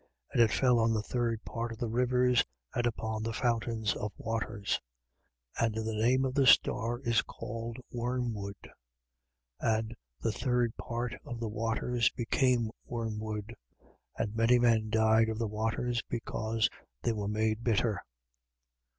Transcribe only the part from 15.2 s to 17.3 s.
of the waters, because they were